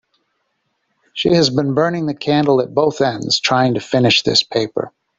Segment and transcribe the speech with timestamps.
[1.13, 4.91] She has been burning the candle at both ends trying to finish this paper.